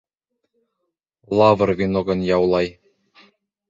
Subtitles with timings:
[1.37, 2.67] Лавр веногын яулау